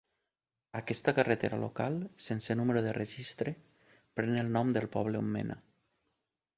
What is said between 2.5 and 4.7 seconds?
número de registre, pren el